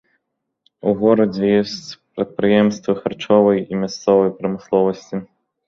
У 0.91 0.93
горадзе 1.01 1.45
ёсць 1.59 1.91
прадпрыемствы 2.17 2.97
харчовай 3.03 3.63
і 3.71 3.85
мясцовай 3.85 4.29
прамысловасці. 4.43 5.25